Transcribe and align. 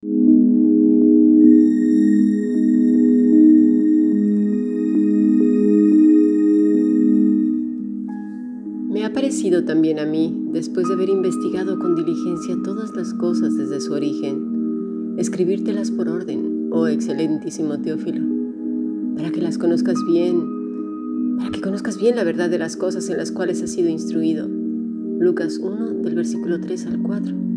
Me 0.00 0.10
ha 9.04 9.12
parecido 9.12 9.64
también 9.64 9.98
a 9.98 10.06
mí, 10.06 10.50
después 10.52 10.86
de 10.86 10.94
haber 10.94 11.08
investigado 11.08 11.80
con 11.80 11.96
diligencia 11.96 12.56
todas 12.62 12.94
las 12.94 13.12
cosas 13.12 13.56
desde 13.56 13.80
su 13.80 13.92
origen, 13.92 15.16
escribírtelas 15.18 15.90
por 15.90 16.08
orden, 16.08 16.68
oh 16.70 16.86
excelentísimo 16.86 17.80
Teófilo, 17.80 18.24
para 19.16 19.32
que 19.32 19.40
las 19.42 19.58
conozcas 19.58 19.96
bien, 20.08 21.36
para 21.38 21.50
que 21.50 21.60
conozcas 21.60 21.98
bien 21.98 22.14
la 22.14 22.22
verdad 22.22 22.48
de 22.48 22.60
las 22.60 22.76
cosas 22.76 23.10
en 23.10 23.16
las 23.16 23.32
cuales 23.32 23.60
has 23.64 23.72
sido 23.72 23.88
instruido. 23.88 24.46
Lucas 24.46 25.58
1 25.58 26.02
del 26.04 26.14
versículo 26.14 26.60
3 26.60 26.86
al 26.86 27.02
4. 27.02 27.47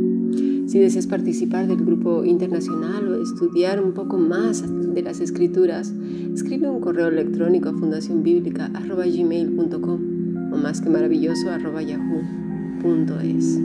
Si 0.68 0.80
deseas 0.80 1.08
participar 1.08 1.68
del 1.68 1.84
grupo 1.84 2.24
internacional 2.24 3.08
o 3.08 3.22
estudiar 3.22 3.84
un 3.84 3.92
poco 3.94 4.18
más 4.18 4.64
de 4.94 5.02
las 5.02 5.20
escrituras, 5.20 5.92
escribe 6.34 6.70
un 6.70 6.80
correo 6.80 7.08
electrónico 7.08 7.70
a 7.70 7.74
fundacionbiblica.gmail.com 7.74 10.54
o 10.54 10.58
más 10.58 10.82
que 10.82 10.90
maravilloso 10.90 11.50
yahoo.es. 11.50 13.60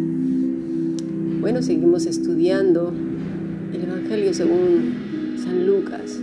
Bueno, 1.40 1.62
seguimos 1.62 2.06
estudiando 2.06 2.92
el 3.72 3.82
Evangelio 3.82 4.32
según 4.34 5.36
San 5.42 5.66
Lucas. 5.66 6.20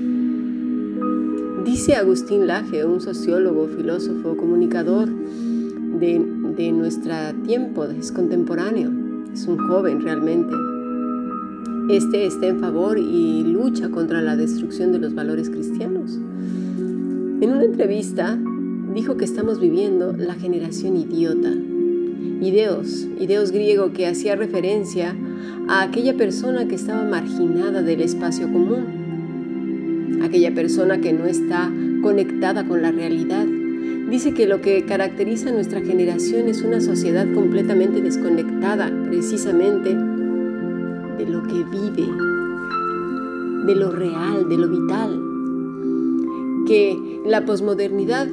Dice 1.66 1.96
Agustín 1.96 2.48
Laje, 2.48 2.86
un 2.86 3.00
sociólogo, 3.00 3.68
filósofo, 3.68 4.36
comunicador 4.36 5.08
de, 5.08 6.22
de 6.58 6.72
nuestro 6.72 7.14
tiempo, 7.46 7.86
es 7.86 8.12
contemporáneo, 8.12 8.92
es 9.34 9.48
un 9.48 9.58
joven 9.58 10.02
realmente. 10.02 10.54
Este 11.90 12.26
está 12.26 12.48
en 12.48 12.60
favor 12.60 12.98
y 12.98 13.44
lucha 13.44 13.90
contra 13.90 14.22
la 14.22 14.36
destrucción 14.36 14.92
de 14.92 15.00
los 15.00 15.16
valores 15.16 15.50
cristianos. 15.50 16.20
En 17.42 17.52
una 17.52 17.64
entrevista 17.64 18.38
dijo 18.94 19.18
que 19.18 19.26
estamos 19.26 19.60
viviendo 19.60 20.14
la 20.14 20.36
generación 20.36 20.96
idiota. 20.96 21.52
Ideos, 22.42 23.08
ideos 23.20 23.52
griego 23.52 23.92
que 23.92 24.08
hacía 24.08 24.36
referencia 24.36 25.16
a 25.68 25.84
aquella 25.84 26.16
persona 26.16 26.68
que 26.68 26.76
estaba 26.76 27.04
marginada 27.04 27.82
del 27.82 28.02
espacio 28.02 28.52
común, 28.52 30.20
aquella 30.24 30.54
persona 30.54 31.02
que 31.02 31.12
no 31.12 31.26
está 31.26 31.72
conectada 32.02 32.66
con 32.68 32.82
la 32.82 32.92
realidad. 32.92 33.46
Dice 34.14 34.36
que 34.36 34.46
lo 34.46 34.62
que 34.62 34.86
caracteriza 34.86 35.50
a 35.50 35.54
nuestra 35.54 35.82
generación 35.82 36.48
es 36.48 36.62
una 36.62 36.82
sociedad 36.82 37.26
completamente 37.34 38.00
desconectada 38.00 38.92
precisamente 39.08 39.90
de 39.90 41.26
lo 41.28 41.42
que 41.42 41.64
vive, 41.64 42.06
de 43.66 43.76
lo 43.76 43.90
real, 43.90 44.48
de 44.48 44.56
lo 44.56 44.70
vital. 44.70 45.20
Que 46.68 47.24
la 47.26 47.44
posmodernidad 47.44 48.28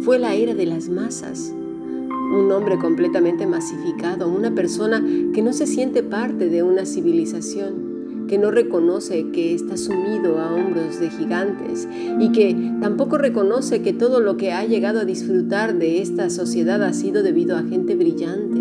fue 0.00 0.18
la 0.18 0.34
era 0.34 0.56
de 0.56 0.66
las 0.66 0.88
masas. 0.88 1.54
Un 1.54 2.50
hombre 2.50 2.76
completamente 2.76 3.46
masificado, 3.46 4.28
una 4.28 4.56
persona 4.56 5.04
que 5.32 5.40
no 5.40 5.52
se 5.52 5.68
siente 5.68 6.02
parte 6.02 6.48
de 6.48 6.64
una 6.64 6.84
civilización, 6.84 7.85
que 8.28 8.38
no 8.38 8.50
reconoce 8.50 9.30
que 9.30 9.54
está 9.54 9.76
sumido 9.76 10.38
a 10.38 10.54
hombros 10.54 11.00
de 11.00 11.10
gigantes 11.10 11.88
y 12.18 12.32
que 12.32 12.56
tampoco 12.80 13.18
reconoce 13.18 13.82
que 13.82 13.92
todo 13.92 14.20
lo 14.20 14.36
que 14.36 14.52
ha 14.52 14.64
llegado 14.64 15.00
a 15.00 15.04
disfrutar 15.04 15.78
de 15.78 16.00
esta 16.02 16.30
sociedad 16.30 16.82
ha 16.82 16.92
sido 16.92 17.22
debido 17.22 17.56
a 17.56 17.62
gente 17.62 17.94
brillante, 17.94 18.60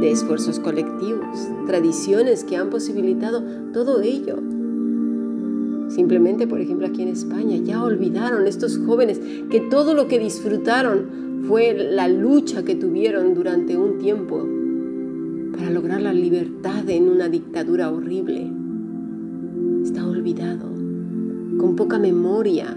de 0.00 0.10
esfuerzos 0.10 0.60
colectivos, 0.60 1.48
tradiciones 1.66 2.44
que 2.44 2.56
han 2.56 2.70
posibilitado 2.70 3.42
todo 3.72 4.02
ello 4.02 4.36
Simplemente, 5.88 6.46
por 6.46 6.60
ejemplo, 6.60 6.86
aquí 6.86 7.02
en 7.02 7.08
España, 7.08 7.56
ya 7.56 7.82
olvidaron 7.82 8.46
estos 8.46 8.78
jóvenes 8.78 9.20
que 9.50 9.60
todo 9.60 9.94
lo 9.94 10.08
que 10.08 10.18
disfrutaron 10.18 11.44
fue 11.46 11.74
la 11.74 12.08
lucha 12.08 12.64
que 12.64 12.74
tuvieron 12.74 13.34
durante 13.34 13.76
un 13.76 13.98
tiempo 13.98 14.44
para 15.56 15.70
lograr 15.70 16.02
la 16.02 16.12
libertad 16.12 16.88
en 16.90 17.08
una 17.08 17.28
dictadura 17.28 17.90
horrible. 17.90 18.50
Con 21.58 21.76
poca 21.76 21.98
memoria. 21.98 22.76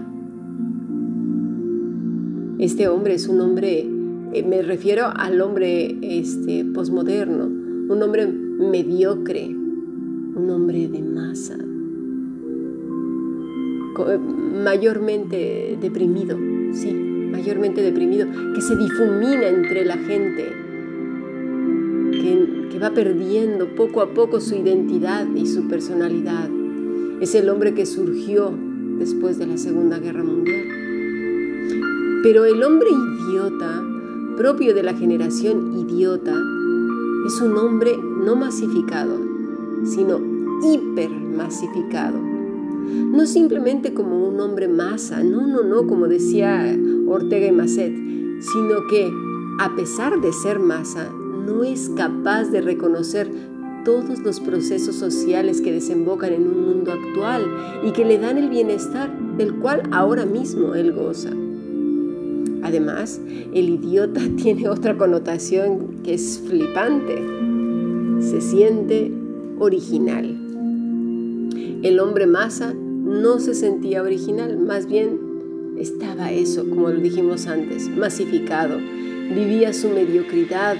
Este 2.58 2.88
hombre 2.88 3.14
es 3.14 3.26
un 3.28 3.40
hombre, 3.40 3.88
eh, 4.32 4.42
me 4.46 4.62
refiero 4.62 5.06
al 5.14 5.40
hombre 5.40 5.96
este, 6.02 6.64
posmoderno, 6.64 7.44
un 7.44 8.02
hombre 8.02 8.26
mediocre, 8.26 9.48
un 9.48 10.50
hombre 10.50 10.88
de 10.88 11.02
masa 11.02 11.56
mayormente 14.62 15.78
deprimido, 15.80 16.38
sí, 16.72 16.92
mayormente 16.92 17.82
deprimido, 17.82 18.26
que 18.54 18.60
se 18.60 18.76
difumina 18.76 19.48
entre 19.48 19.84
la 19.84 19.96
gente, 19.96 20.44
que 22.70 22.78
va 22.78 22.90
perdiendo 22.90 23.74
poco 23.74 24.00
a 24.00 24.14
poco 24.14 24.40
su 24.40 24.54
identidad 24.54 25.26
y 25.34 25.46
su 25.46 25.68
personalidad. 25.68 26.48
Es 27.20 27.34
el 27.34 27.48
hombre 27.48 27.74
que 27.74 27.86
surgió 27.86 28.52
después 28.98 29.38
de 29.38 29.46
la 29.46 29.58
Segunda 29.58 29.98
Guerra 29.98 30.24
Mundial. 30.24 30.64
Pero 32.22 32.44
el 32.44 32.62
hombre 32.62 32.88
idiota, 32.90 33.82
propio 34.36 34.74
de 34.74 34.82
la 34.82 34.94
generación 34.94 35.78
idiota, 35.78 36.34
es 37.26 37.40
un 37.40 37.56
hombre 37.56 37.96
no 37.96 38.36
masificado, 38.36 39.18
sino 39.84 40.20
hipermasificado 40.62 42.30
no 42.90 43.26
simplemente 43.26 43.94
como 43.94 44.26
un 44.26 44.40
hombre 44.40 44.68
masa, 44.68 45.22
no, 45.22 45.46
no, 45.46 45.62
no, 45.62 45.86
como 45.86 46.08
decía 46.08 46.76
Ortega 47.06 47.46
y 47.46 47.52
Masset, 47.52 47.94
sino 47.94 48.86
que 48.88 49.10
a 49.60 49.74
pesar 49.76 50.20
de 50.20 50.32
ser 50.32 50.58
masa, 50.58 51.10
no 51.46 51.64
es 51.64 51.90
capaz 51.96 52.44
de 52.46 52.60
reconocer 52.60 53.30
todos 53.84 54.20
los 54.20 54.40
procesos 54.40 54.94
sociales 54.96 55.60
que 55.60 55.72
desembocan 55.72 56.32
en 56.32 56.46
un 56.46 56.66
mundo 56.66 56.92
actual 56.92 57.44
y 57.84 57.92
que 57.92 58.04
le 58.04 58.18
dan 58.18 58.38
el 58.38 58.48
bienestar 58.48 59.10
del 59.36 59.54
cual 59.56 59.82
ahora 59.92 60.26
mismo 60.26 60.74
él 60.74 60.92
goza. 60.92 61.30
Además, 62.62 63.20
el 63.54 63.68
idiota 63.68 64.20
tiene 64.36 64.68
otra 64.68 64.96
connotación 64.96 66.02
que 66.02 66.14
es 66.14 66.42
flipante. 66.46 67.16
Se 68.20 68.40
siente 68.40 69.10
original. 69.58 70.36
El 71.82 71.98
hombre 72.00 72.26
masa 72.26 72.74
no 72.74 73.40
se 73.40 73.54
sentía 73.54 74.02
original, 74.02 74.58
más 74.58 74.86
bien 74.86 75.18
estaba 75.78 76.30
eso, 76.30 76.68
como 76.68 76.90
lo 76.90 77.00
dijimos 77.00 77.46
antes, 77.46 77.88
masificado. 77.88 78.76
Vivía 79.34 79.72
su 79.72 79.88
mediocridad 79.88 80.76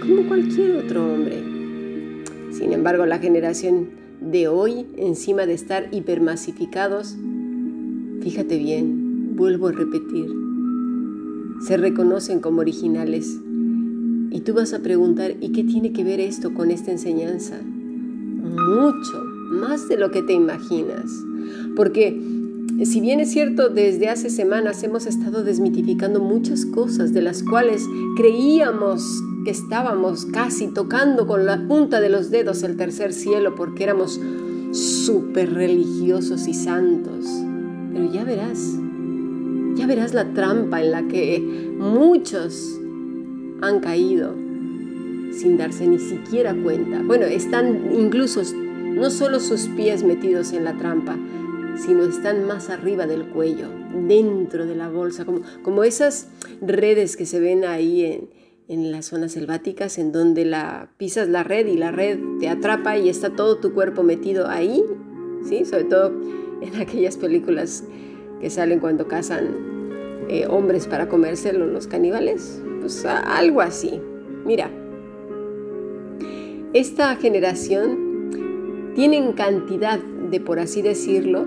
como 0.00 0.26
cualquier 0.26 0.76
otro 0.76 1.12
hombre. 1.12 1.53
Sin 2.56 2.72
embargo, 2.72 3.04
la 3.04 3.18
generación 3.18 3.88
de 4.20 4.46
hoy, 4.48 4.86
encima 4.96 5.44
de 5.44 5.54
estar 5.54 5.88
hipermasificados, 5.90 7.16
fíjate 8.20 8.58
bien, 8.58 9.34
vuelvo 9.36 9.68
a 9.68 9.72
repetir, 9.72 10.30
se 11.66 11.76
reconocen 11.76 12.40
como 12.40 12.60
originales. 12.60 13.40
Y 14.30 14.40
tú 14.40 14.54
vas 14.54 14.72
a 14.72 14.80
preguntar, 14.80 15.34
¿y 15.40 15.50
qué 15.50 15.64
tiene 15.64 15.92
que 15.92 16.04
ver 16.04 16.20
esto 16.20 16.54
con 16.54 16.70
esta 16.70 16.92
enseñanza? 16.92 17.60
Mucho, 17.60 19.24
más 19.50 19.88
de 19.88 19.96
lo 19.96 20.10
que 20.10 20.22
te 20.22 20.32
imaginas. 20.32 21.10
Porque 21.74 22.20
si 22.84 23.00
bien 23.00 23.20
es 23.20 23.30
cierto, 23.32 23.68
desde 23.68 24.08
hace 24.08 24.30
semanas 24.30 24.82
hemos 24.82 25.06
estado 25.06 25.42
desmitificando 25.42 26.20
muchas 26.20 26.66
cosas 26.66 27.12
de 27.12 27.22
las 27.22 27.42
cuales 27.42 27.84
creíamos 28.16 29.02
que 29.44 29.50
estábamos 29.50 30.26
casi 30.26 30.68
tocando 30.68 31.26
con 31.26 31.46
la 31.46 31.68
punta 31.68 32.00
de 32.00 32.08
los 32.08 32.30
dedos 32.30 32.62
el 32.62 32.76
tercer 32.76 33.12
cielo 33.12 33.54
porque 33.54 33.84
éramos 33.84 34.20
súper 34.72 35.52
religiosos 35.52 36.48
y 36.48 36.54
santos. 36.54 37.26
Pero 37.92 38.10
ya 38.10 38.24
verás, 38.24 38.58
ya 39.76 39.86
verás 39.86 40.14
la 40.14 40.32
trampa 40.32 40.82
en 40.82 40.90
la 40.90 41.06
que 41.06 41.74
muchos 41.78 42.80
han 43.60 43.80
caído 43.80 44.34
sin 45.32 45.56
darse 45.58 45.86
ni 45.86 45.98
siquiera 45.98 46.54
cuenta. 46.54 47.02
Bueno, 47.04 47.26
están 47.26 47.92
incluso 47.92 48.42
no 48.54 49.10
solo 49.10 49.40
sus 49.40 49.68
pies 49.68 50.04
metidos 50.04 50.52
en 50.52 50.64
la 50.64 50.76
trampa, 50.78 51.16
sino 51.76 52.04
están 52.04 52.46
más 52.46 52.70
arriba 52.70 53.06
del 53.06 53.26
cuello, 53.26 53.68
dentro 54.06 54.64
de 54.64 54.76
la 54.76 54.88
bolsa, 54.88 55.24
como, 55.24 55.40
como 55.62 55.82
esas 55.82 56.28
redes 56.60 57.16
que 57.16 57.26
se 57.26 57.40
ven 57.40 57.64
ahí 57.64 58.04
en, 58.04 58.28
en 58.68 58.90
las 58.90 59.06
zonas 59.06 59.32
selváticas, 59.32 59.98
en 59.98 60.12
donde 60.12 60.44
la, 60.44 60.88
pisas 60.96 61.28
la 61.28 61.42
red 61.42 61.66
y 61.66 61.76
la 61.76 61.90
red 61.90 62.18
te 62.40 62.48
atrapa 62.48 62.96
y 62.96 63.08
está 63.08 63.30
todo 63.30 63.58
tu 63.58 63.74
cuerpo 63.74 64.02
metido 64.02 64.48
ahí, 64.48 64.82
¿sí? 65.46 65.64
sobre 65.64 65.84
todo 65.84 66.12
en 66.60 66.76
aquellas 66.80 67.16
películas 67.16 67.84
que 68.40 68.50
salen 68.50 68.80
cuando 68.80 69.06
cazan 69.06 69.74
eh, 70.28 70.46
hombres 70.48 70.86
para 70.86 71.08
comérselo 71.08 71.66
los 71.66 71.86
caníbales, 71.86 72.62
pues 72.80 73.04
algo 73.04 73.60
así. 73.60 74.00
Mira, 74.44 74.70
esta 76.72 77.14
generación 77.16 78.92
tienen 78.94 79.32
cantidad 79.32 79.98
de, 79.98 80.40
por 80.40 80.58
así 80.58 80.82
decirlo, 80.82 81.46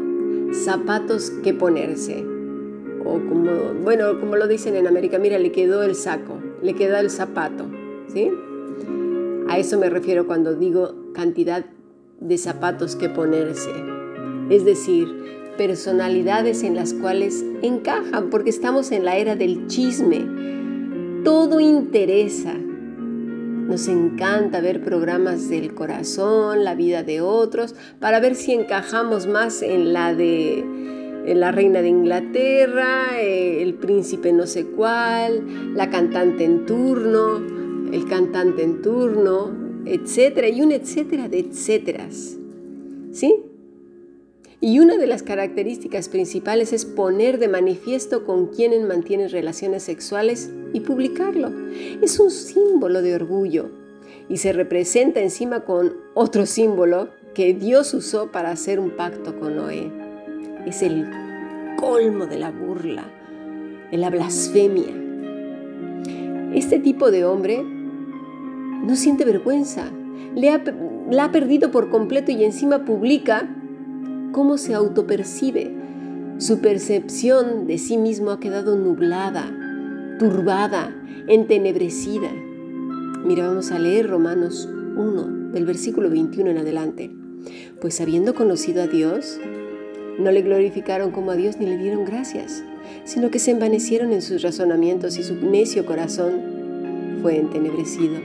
zapatos 0.54 1.32
que 1.44 1.54
ponerse. 1.54 2.26
O 3.04 3.20
como, 3.28 3.52
bueno, 3.84 4.20
como 4.20 4.36
lo 4.36 4.48
dicen 4.48 4.76
en 4.76 4.88
América, 4.88 5.18
mira, 5.18 5.40
le 5.40 5.52
quedó 5.52 5.84
el 5.84 5.96
saco, 5.96 6.40
le 6.62 6.74
quedó 6.74 6.98
el 6.98 7.10
zapato, 7.10 7.66
¿sí? 8.08 8.32
A 9.50 9.58
eso 9.58 9.78
me 9.80 9.90
refiero 9.90 10.28
cuando 10.28 10.56
digo 10.56 10.94
cantidad 11.14 11.66
de 12.20 12.38
zapatos 12.38 12.96
que 12.96 13.10
ponerse. 13.10 13.72
Es 14.50 14.66
decir, 14.66 15.08
personalidades 15.58 16.64
en 16.64 16.76
las 16.76 16.94
cuales 16.94 17.46
encajan, 17.62 18.30
porque 18.30 18.50
estamos 18.50 18.92
en 18.92 19.06
la 19.06 19.18
era 19.18 19.36
del 19.36 19.68
chisme. 19.68 20.26
Todo 21.24 21.60
interesa. 21.60 22.54
Nos 22.54 23.88
encanta 23.88 24.62
ver 24.62 24.82
programas 24.82 25.50
del 25.50 25.74
corazón, 25.74 26.64
la 26.64 26.76
vida 26.76 27.04
de 27.04 27.22
otros, 27.22 27.76
para 28.00 28.20
ver 28.20 28.36
si 28.36 28.54
encajamos 28.54 29.28
más 29.28 29.62
en 29.62 29.92
la 29.92 30.14
de 30.14 30.97
la 31.36 31.52
reina 31.52 31.82
de 31.82 31.90
Inglaterra, 31.90 33.20
eh, 33.20 33.62
el 33.62 33.74
príncipe 33.76 34.32
no 34.32 34.48
sé 34.48 34.66
cuál, 34.66 35.74
la 35.76 35.90
cantante 35.90 36.46
en 36.46 36.66
turno, 36.66 37.38
el 37.92 38.06
cantante 38.08 38.64
en 38.64 38.82
turno, 38.82 39.52
etcétera, 39.86 40.50
y 40.50 40.62
un 40.62 40.72
etcétera 40.72 41.28
de 41.28 41.40
etcéteras. 41.40 42.38
¿Sí? 43.12 43.44
Y 44.60 44.80
una 44.80 44.98
de 44.98 45.06
las 45.06 45.22
características 45.22 46.10
principales 46.10 46.74
es 46.74 46.86
poner 46.86 47.38
de 47.38 47.48
manifiesto 47.48 48.26
con 48.26 48.48
quienes 48.48 48.88
mantienen 48.88 49.30
relaciones 49.30 49.84
sexuales 49.84 50.50
y 50.74 50.80
publicarlo. 50.80 51.52
Es 52.02 52.20
un 52.20 52.32
símbolo 52.32 53.04
de 53.04 53.16
orgullo 53.16 53.70
y 54.30 54.38
se 54.38 54.54
representa 54.54 55.22
encima 55.22 55.64
con 55.64 55.96
otro 56.16 56.46
símbolo 56.46 57.10
que 57.36 57.54
Dios 57.54 57.94
usó 57.94 58.32
para 58.32 58.50
hacer 58.50 58.80
un 58.80 58.90
pacto 58.92 59.40
con 59.40 59.56
Noé. 59.58 60.07
Es 60.68 60.82
el 60.82 61.10
colmo 61.78 62.26
de 62.26 62.38
la 62.38 62.52
burla, 62.52 63.06
de 63.90 63.98
la 63.98 64.10
blasfemia. 64.10 64.94
Este 66.54 66.80
tipo 66.80 67.10
de 67.10 67.24
hombre 67.24 67.64
no 67.64 68.98
siente 68.98 69.24
vergüenza, 69.24 69.86
la 70.36 71.24
ha 71.24 71.32
perdido 71.32 71.72
por 71.72 71.90
completo 71.90 72.34
y 72.34 72.44
encima 72.44 72.84
publica 72.84 73.50
cómo 74.34 74.58
se 74.58 74.74
autopercibe. 74.74 75.74
Su 76.38 76.60
percepción 76.60 77.66
de 77.66 77.78
sí 77.78 77.98
mismo 77.98 78.32
ha 78.32 78.42
quedado 78.42 78.76
nublada, 78.76 79.50
turbada, 80.20 80.94
entenebrecida. 81.28 82.30
Mira, 83.24 83.48
vamos 83.48 83.72
a 83.72 83.80
leer 83.80 84.10
Romanos 84.10 84.68
1, 84.98 85.52
del 85.54 85.66
versículo 85.66 86.10
21 86.10 86.52
en 86.52 86.58
adelante. 86.58 87.10
Pues 87.80 88.02
habiendo 88.02 88.36
conocido 88.36 88.84
a 88.84 88.88
Dios, 88.88 89.40
no 90.20 90.32
le 90.32 90.42
glorificaron 90.42 91.12
como 91.12 91.32
a 91.32 91.36
Dios 91.36 91.58
ni 91.58 91.66
le 91.66 91.78
dieron 91.78 92.06
gracias, 92.06 92.64
sino 93.04 93.30
que 93.30 93.40
se 93.40 93.52
envanecieron 93.52 94.14
en 94.14 94.22
sus 94.22 94.42
razonamientos 94.42 95.18
y 95.18 95.24
su 95.24 95.36
necio 95.36 95.86
corazón 95.86 97.20
fue 97.22 97.38
entenebrecido. 97.38 98.16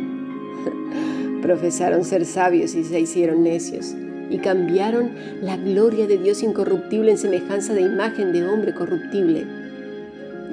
Profesaron 1.43 2.05
ser 2.05 2.25
sabios 2.25 2.75
y 2.75 2.85
se 2.85 3.01
hicieron 3.01 3.43
necios 3.43 3.95
y 4.31 4.39
cambiaron 4.39 5.11
la 5.43 5.57
gloria 5.57 6.07
de 6.07 6.19
Dios 6.19 6.43
incorruptible 6.43 7.11
en 7.11 7.19
semejanza 7.19 7.75
de 7.75 7.83
imagen 7.83 8.33
de 8.33 8.47
hombre 8.49 8.73
corruptible, 8.75 9.45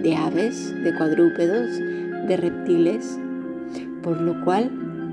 de 0.02 0.16
aves, 0.16 0.74
de 0.84 0.94
cuadrúpedos, 0.96 1.70
de 2.28 2.38
reptiles, 2.38 3.18
por 4.04 4.20
lo 4.20 4.44
cual 4.44 4.89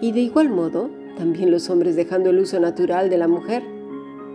Y 0.00 0.12
de 0.12 0.20
igual 0.20 0.50
modo, 0.50 0.90
también 1.16 1.50
los 1.50 1.70
hombres 1.70 1.96
dejando 1.96 2.30
el 2.30 2.38
uso 2.38 2.60
natural 2.60 3.08
de 3.08 3.18
la 3.18 3.28
mujer, 3.28 3.62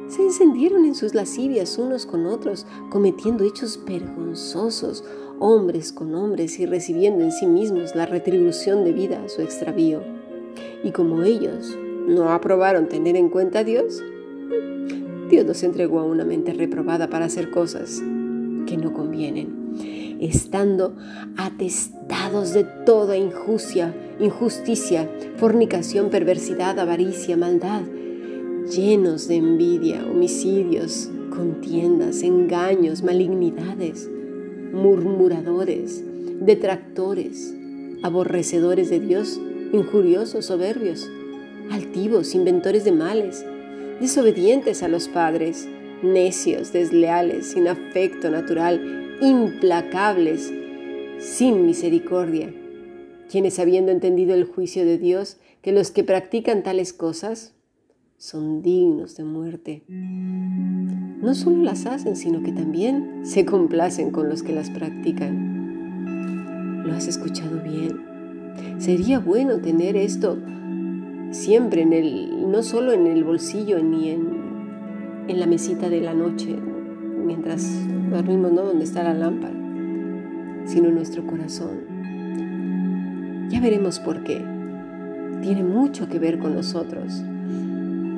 se 0.08 0.24
encendieron 0.24 0.84
en 0.84 0.96
sus 0.96 1.14
lascivias 1.14 1.78
unos 1.78 2.06
con 2.06 2.26
otros, 2.26 2.66
cometiendo 2.90 3.46
hechos 3.46 3.80
vergonzosos, 3.86 5.06
hombres 5.40 5.94
con 5.94 6.14
hombres 6.16 6.60
y 6.60 6.66
recibiendo 6.66 7.24
en 7.24 7.32
sí 7.32 7.46
mismos 7.46 7.96
la 7.96 8.06
retribución 8.06 8.84
debida 8.84 9.24
a 9.24 9.30
su 9.30 9.42
extravío. 9.42 10.02
Y 10.84 10.92
como 10.92 11.24
ellos 11.24 11.78
no 12.08 12.32
aprobaron 12.32 12.90
tener 12.90 13.16
en 13.16 13.30
cuenta 13.30 13.60
a 13.60 13.64
Dios, 13.64 14.04
Dios 15.30 15.46
nos 15.46 15.64
entregó 15.64 16.00
a 16.00 16.04
una 16.04 16.26
mente 16.26 16.52
reprobada 16.52 17.10
para 17.10 17.26
hacer 17.26 17.50
cosas 17.52 18.02
que 18.68 18.76
no 18.76 18.92
convienen, 18.92 19.61
estando 20.20 20.96
atestados 21.38 22.54
de 22.54 22.64
toda 22.64 23.18
injusticia, 23.18 23.94
injusticia, 24.20 25.10
fornicación, 25.38 26.10
perversidad, 26.10 26.80
avaricia, 26.80 27.38
maldad, 27.38 27.82
llenos 28.70 29.28
de 29.28 29.38
envidia, 29.38 30.06
homicidios, 30.06 31.10
contiendas, 31.36 32.22
engaños, 32.22 33.02
malignidades, 33.02 34.10
murmuradores, 34.72 36.04
detractores, 36.40 37.54
aborrecedores 38.04 38.90
de 38.90 39.00
Dios, 39.00 39.40
injuriosos, 39.74 40.46
soberbios, 40.46 41.10
altivos, 41.72 42.36
inventores 42.36 42.84
de 42.84 42.92
males, 42.92 43.46
desobedientes 44.00 44.84
a 44.84 44.88
los 44.88 45.08
padres, 45.08 45.68
necios, 46.04 46.74
desleales, 46.74 47.52
sin 47.52 47.68
afecto 47.68 48.30
natural, 48.30 49.01
implacables, 49.22 50.52
sin 51.20 51.66
misericordia, 51.66 52.54
quienes 53.30 53.60
habiendo 53.60 53.92
entendido 53.92 54.34
el 54.34 54.46
juicio 54.46 54.84
de 54.84 54.98
Dios, 54.98 55.38
que 55.62 55.72
los 55.72 55.92
que 55.92 56.04
practican 56.04 56.64
tales 56.64 56.92
cosas 56.92 57.54
son 58.18 58.62
dignos 58.62 59.16
de 59.16 59.24
muerte, 59.24 59.84
no 59.88 61.34
solo 61.36 61.64
las 61.64 61.86
hacen, 61.86 62.16
sino 62.16 62.44
que 62.44 62.52
también 62.52 63.22
se 63.24 63.46
complacen 63.46 64.12
con 64.12 64.30
los 64.30 64.44
que 64.44 64.54
las 64.54 64.70
practican. 64.70 66.84
¿Lo 66.86 66.94
has 66.94 67.08
escuchado 67.08 67.62
bien? 67.62 68.12
Sería 68.80 69.20
bueno 69.20 69.62
tener 69.62 69.96
esto 69.96 70.38
siempre 71.32 71.82
en 71.82 71.94
el, 71.94 72.52
no 72.52 72.64
solo 72.64 72.92
en 72.92 73.08
el 73.08 73.24
bolsillo 73.24 73.82
ni 73.82 74.10
en, 74.10 74.42
la 75.28 75.48
mesita 75.48 75.90
de 75.90 76.02
la 76.02 76.14
noche, 76.14 76.58
mientras 77.26 77.68
dormimos, 78.10 78.52
¿no? 78.52 78.64
Donde 78.64 78.84
está 78.84 79.04
la 79.04 79.14
lámpara, 79.14 79.54
sino 80.66 80.90
nuestro 80.92 81.26
corazón. 81.26 81.90
Ya 83.50 83.60
veremos 83.60 84.00
por 84.00 84.24
qué. 84.24 84.44
Tiene 85.42 85.64
mucho 85.64 86.08
que 86.08 86.20
ver 86.20 86.40
con 86.40 86.56
nosotros. 86.56 87.22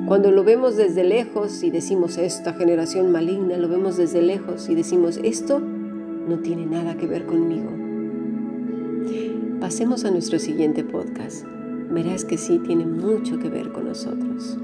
Cuando 0.06 0.30
lo 0.30 0.44
vemos 0.44 0.76
desde 0.76 1.04
lejos 1.04 1.62
y 1.62 1.70
decimos 1.70 2.18
esta 2.18 2.52
generación 2.52 3.10
maligna, 3.10 3.56
lo 3.56 3.68
vemos 3.68 3.96
desde 3.96 4.20
lejos 4.20 4.68
y 4.68 4.74
decimos 4.74 5.18
esto 5.22 5.60
no 5.60 6.38
tiene 6.40 6.66
nada 6.66 6.96
que 6.96 7.06
ver 7.06 7.24
conmigo. 7.24 7.70
Pasemos 9.60 10.04
a 10.04 10.10
nuestro 10.10 10.38
siguiente 10.38 10.84
podcast 10.84 11.46
verás 11.94 12.24
que 12.24 12.36
sí 12.36 12.58
tiene 12.58 12.84
mucho 12.84 13.38
que 13.38 13.48
ver 13.48 13.70
con 13.72 13.86
nosotros. 13.86 14.58